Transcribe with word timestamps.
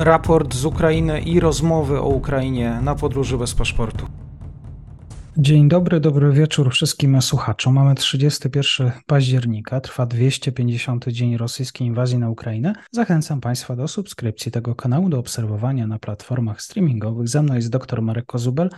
raport 0.00 0.54
z 0.54 0.64
Ukrainy 0.64 1.20
i 1.20 1.40
rozmowy 1.40 2.00
o 2.00 2.08
Ukrainie 2.08 2.78
na 2.82 2.94
podróży 2.94 3.38
bez 3.38 3.54
paszportu. 3.54 4.06
Dzień 5.36 5.68
dobry, 5.68 6.00
dobry 6.00 6.32
wieczór 6.32 6.70
wszystkim 6.70 7.22
słuchaczom. 7.22 7.74
Mamy 7.74 7.94
31 7.94 8.92
października, 9.06 9.80
trwa 9.80 10.06
250 10.06 11.08
dzień 11.08 11.36
rosyjskiej 11.36 11.86
inwazji 11.86 12.18
na 12.18 12.30
Ukrainę. 12.30 12.72
Zachęcam 12.92 13.40
Państwa 13.40 13.76
do 13.76 13.88
subskrypcji 13.88 14.52
tego 14.52 14.74
kanału, 14.74 15.08
do 15.08 15.18
obserwowania 15.18 15.86
na 15.86 15.98
platformach 15.98 16.62
streamingowych. 16.62 17.28
Ze 17.28 17.42
mną 17.42 17.54
jest 17.54 17.70
dr 17.70 18.02
Marek 18.02 18.26
Kozubel 18.26 18.70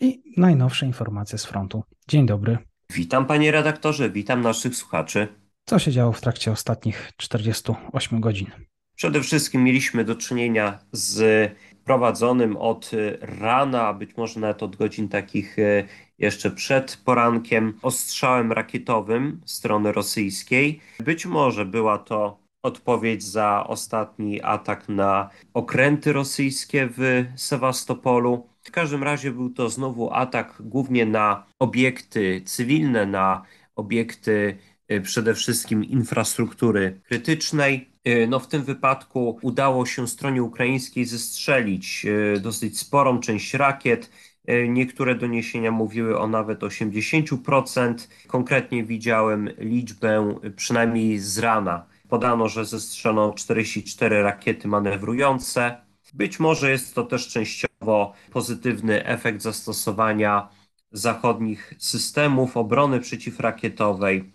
i 0.00 0.22
najnowsze 0.36 0.86
informacje 0.86 1.38
z 1.38 1.44
frontu. 1.44 1.82
Dzień 2.08 2.26
dobry. 2.26 2.58
Witam 2.92 3.26
panie 3.26 3.50
redaktorze, 3.50 4.10
witam 4.10 4.40
naszych 4.40 4.76
słuchaczy. 4.76 5.28
Co 5.64 5.78
się 5.78 5.92
działo 5.92 6.12
w 6.12 6.20
trakcie 6.20 6.52
ostatnich 6.52 7.12
48 7.16 8.20
godzin? 8.20 8.69
Przede 9.00 9.22
wszystkim 9.22 9.64
mieliśmy 9.64 10.04
do 10.04 10.14
czynienia 10.14 10.78
z 10.92 11.52
prowadzonym 11.84 12.56
od 12.56 12.90
rana, 13.20 13.94
być 13.94 14.16
może 14.16 14.40
nawet 14.40 14.62
od 14.62 14.76
godzin 14.76 15.08
takich 15.08 15.58
e, 15.58 15.84
jeszcze 16.18 16.50
przed 16.50 16.96
porankiem, 17.04 17.78
ostrzałem 17.82 18.52
rakietowym 18.52 19.40
strony 19.44 19.92
rosyjskiej. 19.92 20.80
Być 20.98 21.26
może 21.26 21.64
była 21.64 21.98
to 21.98 22.40
odpowiedź 22.62 23.22
za 23.22 23.64
ostatni 23.66 24.42
atak 24.42 24.88
na 24.88 25.30
okręty 25.54 26.12
rosyjskie 26.12 26.88
w 26.96 27.24
Sewastopolu. 27.36 28.46
W 28.62 28.70
każdym 28.70 29.02
razie 29.02 29.30
był 29.30 29.50
to 29.50 29.68
znowu 29.68 30.12
atak 30.12 30.56
głównie 30.60 31.06
na 31.06 31.46
obiekty 31.58 32.42
cywilne, 32.44 33.06
na 33.06 33.42
obiekty 33.76 34.58
e, 34.88 35.00
przede 35.00 35.34
wszystkim 35.34 35.84
infrastruktury 35.84 37.00
krytycznej. 37.04 37.89
E, 38.04 38.26
no 38.26 38.40
w 38.40 38.48
tym 38.48 38.64
wypadku 38.64 39.38
udało 39.42 39.86
się 39.86 40.08
stronie 40.08 40.42
ukraińskiej 40.42 41.04
zestrzelić 41.04 42.06
e, 42.06 42.40
dosyć 42.40 42.78
sporą 42.78 43.20
część 43.20 43.54
rakiet. 43.54 44.10
E, 44.46 44.68
niektóre 44.68 45.14
doniesienia 45.14 45.70
mówiły 45.70 46.18
o 46.18 46.28
nawet 46.28 46.60
80%. 46.60 47.94
Konkretnie 48.26 48.84
widziałem 48.84 49.50
liczbę 49.58 50.34
przynajmniej 50.56 51.18
z 51.18 51.38
rana. 51.38 51.86
Podano, 52.08 52.48
że 52.48 52.64
zestrzelono 52.64 53.34
44 53.34 54.22
rakiety 54.22 54.68
manewrujące. 54.68 55.76
Być 56.14 56.40
może 56.40 56.70
jest 56.70 56.94
to 56.94 57.04
też 57.04 57.28
częściowo 57.28 58.12
pozytywny 58.32 59.06
efekt 59.06 59.42
zastosowania 59.42 60.48
zachodnich 60.92 61.74
systemów 61.78 62.56
obrony 62.56 63.00
przeciwrakietowej. 63.00 64.32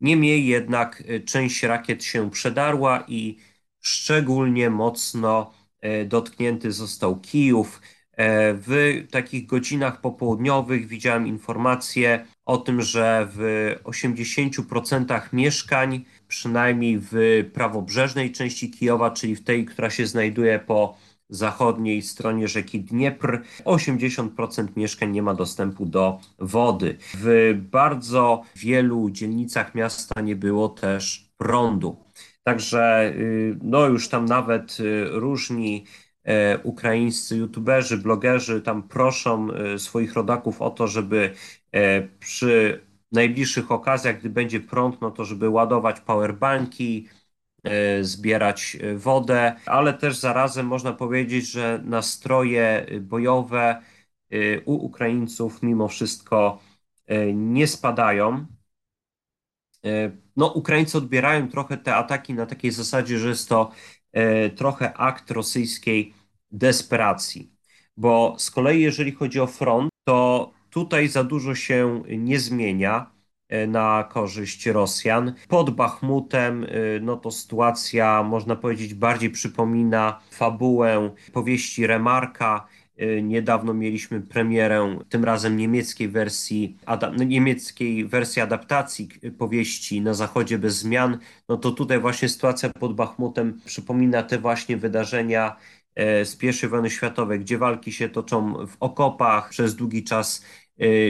Niemniej 0.00 0.46
jednak 0.46 1.02
e, 1.08 1.20
część 1.20 1.62
rakiet 1.62 2.04
się 2.04 2.30
przedarła 2.30 3.04
i 3.08 3.36
szczególnie 3.80 4.70
mocno 4.70 5.54
e, 5.80 6.04
dotknięty 6.04 6.72
został 6.72 7.20
Kijów. 7.20 7.80
E, 8.12 8.54
w 8.54 9.06
takich 9.10 9.46
godzinach 9.46 10.00
popołudniowych 10.00 10.86
widziałem 10.86 11.26
informację 11.26 12.26
o 12.44 12.58
tym, 12.58 12.82
że 12.82 13.28
w 13.30 13.74
80% 13.84 15.32
mieszkań, 15.32 16.04
przynajmniej 16.28 16.98
w 16.98 17.12
prawobrzeżnej 17.52 18.32
części 18.32 18.70
Kijowa, 18.70 19.10
czyli 19.10 19.36
w 19.36 19.44
tej, 19.44 19.64
która 19.64 19.90
się 19.90 20.06
znajduje 20.06 20.58
po 20.58 20.98
zachodniej 21.28 22.02
stronie 22.02 22.48
rzeki 22.48 22.80
Dniepr 22.80 23.40
80% 23.64 24.66
mieszkań 24.76 25.10
nie 25.10 25.22
ma 25.22 25.34
dostępu 25.34 25.86
do 25.86 26.20
wody. 26.38 26.96
W 27.14 27.54
bardzo 27.70 28.42
wielu 28.56 29.10
dzielnicach 29.10 29.74
miasta 29.74 30.20
nie 30.20 30.36
było 30.36 30.68
też 30.68 31.30
prądu. 31.36 31.96
Także 32.42 33.12
y, 33.16 33.58
no 33.62 33.86
już 33.86 34.08
tam 34.08 34.24
nawet 34.24 34.80
y, 34.80 35.04
różni 35.10 35.84
e, 36.24 36.58
ukraińscy 36.58 37.36
youtuberzy, 37.36 37.98
blogerzy 37.98 38.62
tam 38.62 38.82
proszą 38.82 39.48
y, 39.74 39.78
swoich 39.78 40.14
rodaków 40.14 40.62
o 40.62 40.70
to, 40.70 40.86
żeby 40.86 41.34
e, 41.72 42.02
przy 42.02 42.80
najbliższych 43.12 43.72
okazjach, 43.72 44.18
gdy 44.20 44.30
będzie 44.30 44.60
prąd, 44.60 45.00
no 45.00 45.10
to 45.10 45.24
żeby 45.24 45.48
ładować 45.48 46.00
powerbanki, 46.00 47.08
zbierać 48.00 48.76
e, 48.80 48.96
wodę, 48.96 49.56
ale 49.66 49.94
też 49.94 50.16
zarazem 50.16 50.66
można 50.66 50.92
powiedzieć, 50.92 51.50
że 51.50 51.80
nastroje 51.84 52.86
bojowe 53.00 53.82
e, 54.30 54.60
u 54.60 54.74
Ukraińców 54.74 55.62
mimo 55.62 55.88
wszystko 55.88 56.58
nie 57.34 57.66
spadają. 57.66 58.46
No, 60.36 60.46
Ukraińcy 60.52 60.98
odbierają 60.98 61.48
trochę 61.48 61.76
te 61.76 61.94
ataki 61.96 62.34
na 62.34 62.46
takiej 62.46 62.70
zasadzie, 62.70 63.18
że 63.18 63.28
jest 63.28 63.48
to 63.48 63.70
trochę 64.56 64.94
akt 64.94 65.30
rosyjskiej 65.30 66.14
desperacji. 66.50 67.52
Bo 67.96 68.36
z 68.38 68.50
kolei, 68.50 68.82
jeżeli 68.82 69.12
chodzi 69.12 69.40
o 69.40 69.46
front, 69.46 69.90
to 70.04 70.52
tutaj 70.70 71.08
za 71.08 71.24
dużo 71.24 71.54
się 71.54 72.02
nie 72.08 72.40
zmienia. 72.40 73.10
E, 73.48 73.66
na 73.66 74.08
korzyść 74.10 74.66
Rosjan. 74.66 75.32
Pod 75.48 75.70
Bachmutem 75.70 76.64
e, 76.64 76.68
no 77.00 77.16
to 77.16 77.30
sytuacja, 77.30 78.22
można 78.22 78.56
powiedzieć, 78.56 78.94
bardziej 78.94 79.30
przypomina 79.30 80.20
fabułę 80.30 81.10
powieści 81.32 81.86
Remarka. 81.86 82.66
E, 82.96 83.22
niedawno 83.22 83.74
mieliśmy 83.74 84.20
premierę, 84.20 84.98
tym 85.08 85.24
razem 85.24 85.56
niemieckiej 85.56 86.08
wersji, 86.08 86.76
no, 87.16 87.24
niemieckiej 87.24 88.04
wersji 88.06 88.42
adaptacji 88.42 89.08
powieści 89.38 90.00
Na 90.00 90.14
Zachodzie 90.14 90.58
bez 90.58 90.76
zmian. 90.78 91.18
No 91.48 91.56
to 91.56 91.70
tutaj 91.70 92.00
właśnie 92.00 92.28
sytuacja 92.28 92.68
pod 92.68 92.94
Bachmutem 92.94 93.60
przypomina 93.64 94.22
te 94.22 94.38
właśnie 94.38 94.76
wydarzenia 94.76 95.56
z 96.24 96.42
I 96.64 96.68
wojny 96.68 96.90
światowej, 96.90 97.40
gdzie 97.40 97.58
walki 97.58 97.92
się 97.92 98.08
toczą 98.08 98.66
w 98.66 98.76
okopach, 98.80 99.48
przez 99.48 99.76
długi 99.76 100.04
czas 100.04 100.44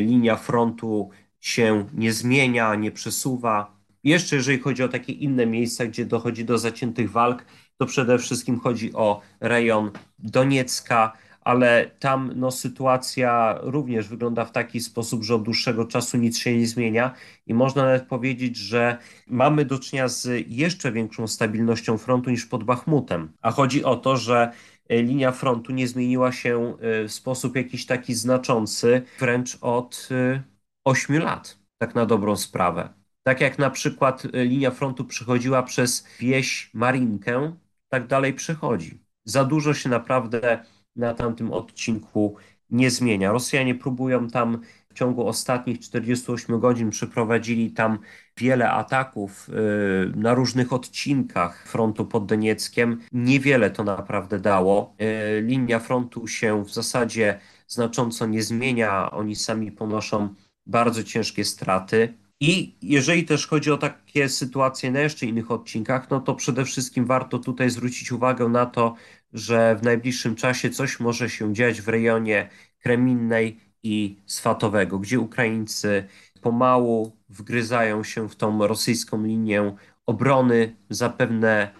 linia 0.00 0.36
frontu 0.36 1.10
się 1.40 1.86
nie 1.94 2.12
zmienia, 2.12 2.74
nie 2.74 2.90
przesuwa. 2.90 3.78
Jeszcze 4.04 4.36
jeżeli 4.36 4.58
chodzi 4.58 4.82
o 4.82 4.88
takie 4.88 5.12
inne 5.12 5.46
miejsca, 5.46 5.86
gdzie 5.86 6.06
dochodzi 6.06 6.44
do 6.44 6.58
zaciętych 6.58 7.10
walk, 7.10 7.44
to 7.76 7.86
przede 7.86 8.18
wszystkim 8.18 8.60
chodzi 8.60 8.92
o 8.94 9.20
rejon 9.40 9.90
Doniecka, 10.18 11.12
ale 11.40 11.90
tam 11.98 12.32
no, 12.36 12.50
sytuacja 12.50 13.58
również 13.62 14.08
wygląda 14.08 14.44
w 14.44 14.52
taki 14.52 14.80
sposób, 14.80 15.24
że 15.24 15.34
od 15.34 15.42
dłuższego 15.42 15.84
czasu 15.84 16.16
nic 16.16 16.38
się 16.38 16.58
nie 16.58 16.66
zmienia 16.66 17.14
i 17.46 17.54
można 17.54 17.84
nawet 17.84 18.06
powiedzieć, 18.06 18.56
że 18.56 18.98
mamy 19.26 19.64
do 19.64 19.78
czynienia 19.78 20.08
z 20.08 20.46
jeszcze 20.48 20.92
większą 20.92 21.26
stabilnością 21.26 21.98
frontu 21.98 22.30
niż 22.30 22.46
pod 22.46 22.64
Bachmutem. 22.64 23.32
A 23.42 23.50
chodzi 23.50 23.84
o 23.84 23.96
to, 23.96 24.16
że 24.16 24.52
e, 24.88 25.02
linia 25.02 25.32
frontu 25.32 25.72
nie 25.72 25.88
zmieniła 25.88 26.32
się 26.32 26.76
e, 26.80 27.08
w 27.08 27.12
sposób 27.12 27.56
jakiś 27.56 27.86
taki 27.86 28.14
znaczący, 28.14 29.02
wręcz 29.18 29.58
od 29.60 30.08
e, 30.10 30.42
8 30.88 31.18
lat, 31.18 31.58
tak 31.78 31.94
na 31.94 32.06
dobrą 32.06 32.36
sprawę. 32.36 32.88
Tak 33.22 33.40
jak 33.40 33.58
na 33.58 33.70
przykład 33.70 34.24
e, 34.24 34.44
linia 34.44 34.70
frontu 34.70 35.04
przechodziła 35.04 35.62
przez 35.62 36.06
wieś 36.20 36.70
Marinkę, 36.74 37.56
tak 37.88 38.06
dalej 38.06 38.34
przechodzi. 38.34 39.04
Za 39.24 39.44
dużo 39.44 39.74
się 39.74 39.88
naprawdę 39.88 40.64
na 40.96 41.14
tamtym 41.14 41.52
odcinku 41.52 42.36
nie 42.70 42.90
zmienia. 42.90 43.32
Rosjanie 43.32 43.74
próbują 43.74 44.28
tam 44.28 44.62
w 44.90 44.94
ciągu 44.94 45.26
ostatnich 45.26 45.80
48 45.80 46.60
godzin 46.60 46.90
przeprowadzili 46.90 47.70
tam 47.70 47.98
wiele 48.36 48.70
ataków 48.70 49.48
e, 49.48 50.16
na 50.16 50.34
różnych 50.34 50.72
odcinkach 50.72 51.66
frontu 51.66 52.06
pod 52.06 52.26
Donieckiem. 52.26 53.00
Niewiele 53.12 53.70
to 53.70 53.84
naprawdę 53.84 54.40
dało. 54.40 54.94
E, 54.98 55.40
linia 55.40 55.78
frontu 55.78 56.26
się 56.28 56.64
w 56.64 56.70
zasadzie 56.70 57.40
znacząco 57.66 58.26
nie 58.26 58.42
zmienia. 58.42 59.10
Oni 59.10 59.36
sami 59.36 59.72
ponoszą 59.72 60.34
bardzo 60.68 61.04
ciężkie 61.04 61.44
straty. 61.44 62.14
I 62.40 62.76
jeżeli 62.82 63.24
też 63.24 63.46
chodzi 63.46 63.70
o 63.70 63.78
takie 63.78 64.28
sytuacje 64.28 64.90
na 64.90 65.00
jeszcze 65.00 65.26
innych 65.26 65.50
odcinkach, 65.50 66.10
no 66.10 66.20
to 66.20 66.34
przede 66.34 66.64
wszystkim 66.64 67.06
warto 67.06 67.38
tutaj 67.38 67.70
zwrócić 67.70 68.12
uwagę 68.12 68.48
na 68.48 68.66
to, 68.66 68.94
że 69.32 69.76
w 69.76 69.82
najbliższym 69.82 70.34
czasie 70.34 70.70
coś 70.70 71.00
może 71.00 71.30
się 71.30 71.54
dziać 71.54 71.80
w 71.80 71.88
rejonie 71.88 72.48
Kreminnej 72.78 73.60
i 73.82 74.16
Swatowego, 74.26 74.98
gdzie 74.98 75.20
Ukraińcy 75.20 76.04
pomału 76.40 77.16
wgryzają 77.28 78.04
się 78.04 78.28
w 78.28 78.36
tą 78.36 78.66
rosyjską 78.66 79.24
linię 79.24 79.74
obrony, 80.06 80.76
zapewne 80.90 81.70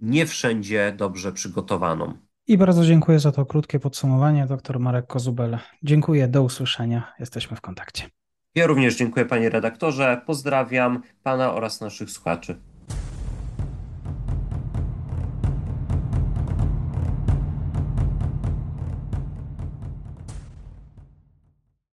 nie 0.00 0.26
wszędzie 0.26 0.94
dobrze 0.96 1.32
przygotowaną. 1.32 2.14
I 2.46 2.58
bardzo 2.58 2.84
dziękuję 2.84 3.18
za 3.18 3.32
to 3.32 3.46
krótkie 3.46 3.80
podsumowanie, 3.80 4.46
dr 4.46 4.80
Marek 4.80 5.06
Kozubel. 5.06 5.58
Dziękuję, 5.82 6.28
do 6.28 6.42
usłyszenia. 6.42 7.12
Jesteśmy 7.18 7.56
w 7.56 7.60
kontakcie. 7.60 8.21
Ja 8.54 8.66
również 8.66 8.96
dziękuję 8.96 9.26
panie 9.26 9.50
redaktorze, 9.50 10.22
pozdrawiam 10.26 11.02
pana 11.22 11.54
oraz 11.54 11.80
naszych 11.80 12.10
słuchaczy. 12.10 12.60